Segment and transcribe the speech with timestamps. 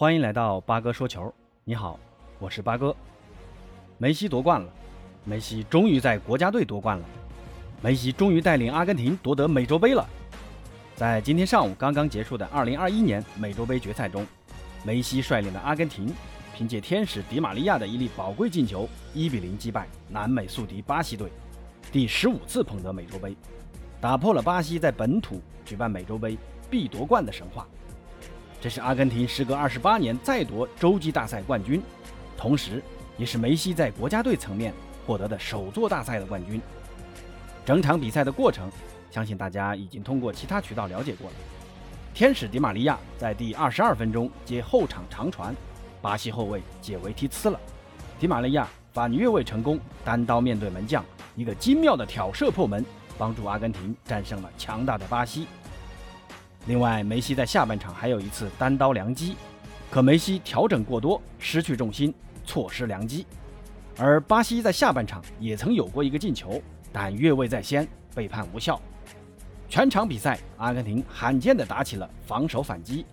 [0.00, 1.34] 欢迎来到八哥说球。
[1.64, 1.98] 你好，
[2.38, 2.94] 我是八哥。
[3.96, 4.72] 梅西夺冠了，
[5.24, 7.04] 梅西终于在国家队夺冠了，
[7.82, 10.08] 梅西终于带领阿根廷夺得美洲杯了。
[10.94, 14.24] 在今天上午刚刚结束的2021年美洲杯决赛中，
[14.84, 16.14] 梅西率领的阿根廷
[16.54, 21.28] 凭借天使迪玛利亚的一粒宝贵进球，1比0击败南美宿敌巴西队，
[21.90, 23.36] 第十五次捧得美洲杯，
[24.00, 26.38] 打破了巴西在本土举办美洲杯
[26.70, 27.66] 必夺冠的神话。
[28.60, 31.80] 这是阿根廷时隔二十八年再夺洲际大赛冠军，
[32.36, 32.82] 同时
[33.16, 34.74] 也是梅西在国家队层面
[35.06, 36.60] 获得的首座大赛的冠军。
[37.64, 38.68] 整场比赛的过程，
[39.10, 41.36] 相信大家已经通过其他渠道了解过了。
[42.12, 45.54] 天使迪玛利亚在第二十二分钟接后场长传，
[46.02, 47.60] 巴西后卫解围踢呲了，
[48.18, 51.04] 迪玛利亚反越位成功，单刀面对门将，
[51.36, 52.84] 一个精妙的挑射破门，
[53.16, 55.46] 帮助阿根廷战胜了强大的巴西。
[56.68, 59.36] 另外，梅西在下半场还有一次单刀良机，
[59.90, 62.12] 可梅西调整过多，失去重心，
[62.44, 63.26] 错失良机。
[63.96, 66.60] 而巴西在下半场也曾有过一个进球，
[66.92, 68.78] 但越位在先，被判无效。
[69.66, 73.06] 全场比赛，阿根廷罕见地打起了防守反击，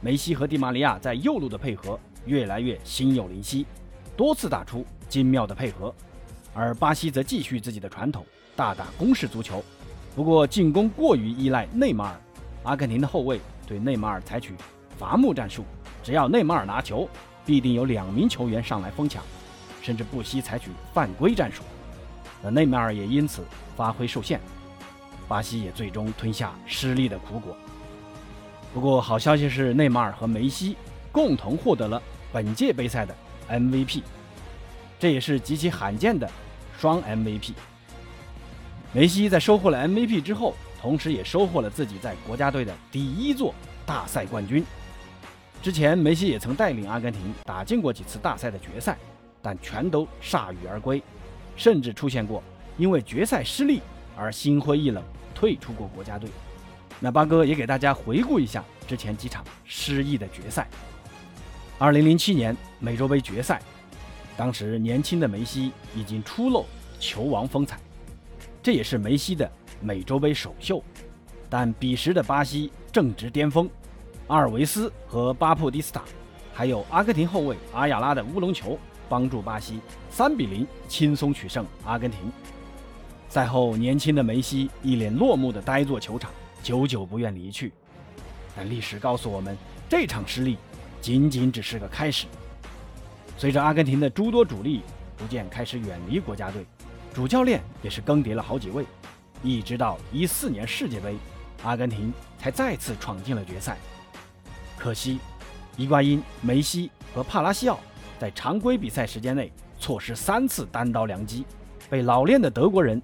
[0.00, 3.64] 梅西和迪玛利亚在右路的配合越来越心有灵犀，
[4.16, 5.94] 多次打出精妙的配合。
[6.52, 9.64] 而巴西则继续自己的传统，大打攻势足球，
[10.16, 12.20] 不过进攻过于依赖内马尔。
[12.66, 14.52] 阿根廷的后卫对内马尔采取
[14.98, 15.64] 伐木战术，
[16.02, 17.08] 只要内马尔拿球，
[17.44, 19.22] 必定有两名球员上来疯抢，
[19.80, 21.62] 甚至不惜采取犯规战术。
[22.42, 23.44] 那内马尔也因此
[23.76, 24.40] 发挥受限，
[25.28, 27.56] 巴西也最终吞下失利的苦果。
[28.74, 30.76] 不过好消息是，内马尔和梅西
[31.12, 33.14] 共同获得了本届杯赛的
[33.48, 34.02] MVP，
[34.98, 36.28] 这也是极其罕见的
[36.76, 37.52] 双 MVP。
[38.92, 40.52] 梅西在收获了 MVP 之后。
[40.86, 43.52] 同时也收获了自己在国家队的第一座
[43.84, 44.64] 大赛冠军。
[45.60, 48.96] 之前梅西也曾带领阿根廷打进过几次大赛的决赛，
[49.42, 51.02] 但全都铩羽而归，
[51.56, 52.40] 甚至出现过
[52.78, 53.82] 因为决赛失利
[54.16, 55.02] 而心灰意冷
[55.34, 56.30] 退出过国家队。
[57.00, 60.68] 那八哥也给大家回顾一下之前几场失意的决赛。
[61.78, 63.60] 二零零七年美洲杯决赛，
[64.36, 66.64] 当时年轻的梅西已经初露
[67.00, 67.76] 球王风采，
[68.62, 69.50] 这也是梅西的。
[69.80, 70.82] 美洲杯首秀，
[71.48, 73.68] 但彼时的巴西正值巅峰，
[74.26, 76.02] 阿尔维斯和巴布蒂斯塔，
[76.52, 78.78] 还有阿根廷后卫阿亚拉的乌龙球，
[79.08, 82.20] 帮助巴西三比零轻松取胜阿根廷。
[83.28, 86.30] 赛后，年轻的梅西一脸落寞的呆坐球场，
[86.62, 87.72] 久久不愿离去。
[88.56, 89.56] 但历史告诉我们，
[89.88, 90.56] 这场失利
[91.00, 92.26] 仅仅只是个开始。
[93.36, 94.80] 随着阿根廷的诸多主力
[95.18, 96.64] 逐渐开始远离国家队，
[97.12, 98.86] 主教练也是更迭了好几位。
[99.42, 101.16] 一直到一四年世界杯，
[101.62, 103.76] 阿根廷才再次闯进了决赛。
[104.76, 105.18] 可惜，
[105.76, 107.78] 伊瓜因、梅西和帕拉西奥
[108.18, 111.44] 在常规比赛时间内错失三次单刀良机，
[111.88, 113.00] 被老练的德国人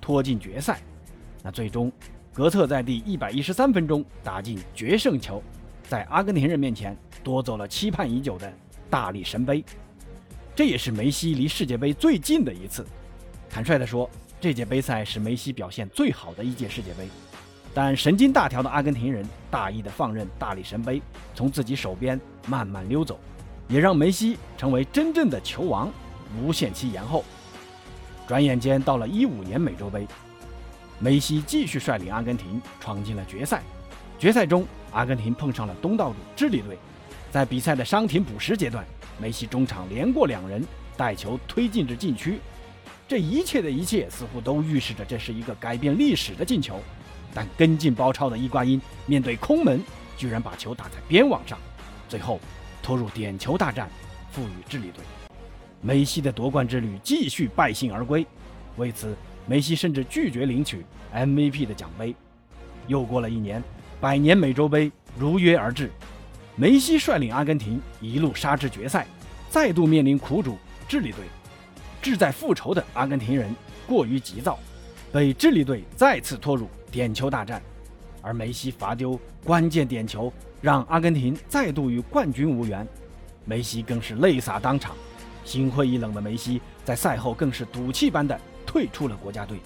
[0.00, 0.80] 拖进决赛。
[1.42, 1.92] 那最终，
[2.32, 5.42] 格特在第一百一十三分钟打进决胜球，
[5.88, 8.52] 在阿根廷人面前夺走了期盼已久的
[8.88, 9.64] 大力神杯。
[10.54, 12.86] 这也是梅西离世界杯最近的一次。
[13.50, 14.08] 坦率地说。
[14.44, 17.08] 这届杯赛是梅西表现最好的一届世界杯，
[17.72, 21.00] 但神经大条的阿根廷人大意的放任大力神杯
[21.34, 23.18] 从自己手边慢慢溜走，
[23.68, 25.90] 也让梅西成为真正的球王
[26.38, 27.24] 无限期延后。
[28.28, 30.06] 转眼间到了一五年美洲杯，
[30.98, 33.62] 梅西继续率领阿根廷闯进了决赛。
[34.18, 36.76] 决赛中，阿根廷碰上了东道主智利队，
[37.30, 38.84] 在比赛的伤停补时阶段，
[39.18, 40.62] 梅西中场连过两人，
[40.98, 42.38] 带球推进至禁区。
[43.06, 46.80] 这一切的一切似乎都预示着这是一个改变历史的进球，
[47.34, 49.82] 但跟进包抄的伊瓜因面对空门，
[50.16, 51.58] 居然把球打在边网上，
[52.08, 52.40] 最后
[52.82, 53.88] 拖入点球大战，
[54.30, 55.04] 赋予智利队。
[55.80, 58.26] 梅西的夺冠之旅继续败兴而归，
[58.76, 59.14] 为此
[59.46, 62.14] 梅西甚至拒绝领取 MVP 的奖杯。
[62.86, 63.62] 又过了一年，
[64.00, 65.90] 百年美洲杯如约而至，
[66.56, 69.06] 梅西率领阿根廷一路杀至决赛，
[69.50, 70.56] 再度面临苦主
[70.88, 71.20] 智利队。
[72.04, 73.56] 志在复仇的阿根廷人
[73.86, 74.58] 过于急躁，
[75.10, 77.62] 被智利队再次拖入点球大战，
[78.20, 80.30] 而梅西罚丢关键点球，
[80.60, 82.86] 让阿根廷再度与冠军无缘。
[83.46, 84.94] 梅西更是泪洒当场，
[85.46, 89.58] 心灰意冷的梅西在赛后更是赌气般的退出了国家队。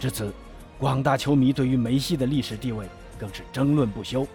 [0.00, 0.34] 至此，
[0.76, 2.84] 广大球迷对于梅西的历史地位
[3.16, 4.26] 更是争论不休。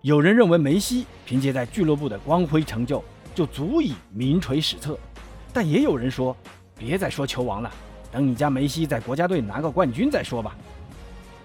[0.00, 3.04] 有人认为梅西凭借在俱乐部的光辉成就
[3.34, 4.98] 就足以名垂史册，
[5.52, 6.34] 但也有人说。
[6.84, 7.72] 别再说球王了，
[8.10, 10.56] 等你家梅西在国家队拿个冠军再说吧。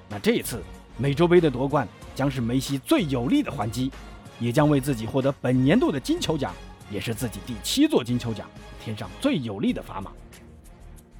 [0.09, 0.63] 那这一次
[0.97, 3.91] 美洲杯的夺冠将是梅西最有力的还击。
[4.39, 6.53] 也将为自己获得本年度的金球奖，
[6.91, 8.47] 也是自己第七座金球奖，
[8.79, 10.11] 添上最有力的砝码。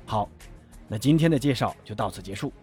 [0.06, 0.30] 好，
[0.88, 2.54] 那今天的介绍就到此结束。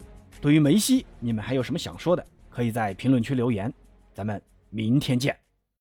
[0.41, 2.25] 对于梅西，你们还有什么想说的？
[2.49, 3.73] 可以在评论区留言。
[4.13, 4.41] 咱们
[4.71, 5.44] 明天见。